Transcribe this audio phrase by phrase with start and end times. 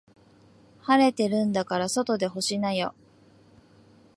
[0.81, 2.95] 晴れてるんだから外で干しなよ。